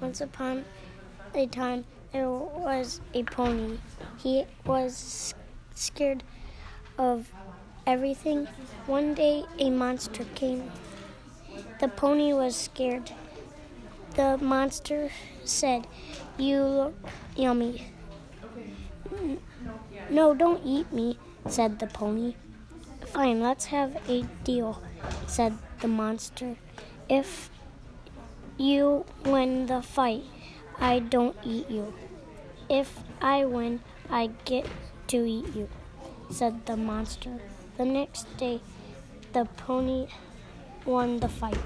[0.00, 0.64] Once upon
[1.34, 3.78] a time, there was a pony.
[4.18, 5.34] He was
[5.74, 6.22] scared
[6.98, 7.32] of
[7.86, 8.46] everything.
[8.86, 10.70] One day, a monster came.
[11.80, 13.12] The pony was scared.
[14.16, 15.10] The monster
[15.44, 15.86] said,
[16.38, 16.94] You look
[17.36, 17.86] yummy.
[20.10, 21.18] No, don't eat me,
[21.48, 22.34] said the pony.
[23.06, 24.82] Fine, let's have a deal,
[25.26, 26.56] said the monster.
[27.08, 27.50] If
[28.56, 30.24] you win the fight,
[30.78, 31.92] I don't eat you.
[32.68, 34.66] If I win, I get
[35.08, 35.68] to eat you,
[36.30, 37.40] said the monster.
[37.76, 38.60] The next day,
[39.32, 40.06] the pony
[40.84, 41.58] won the fight.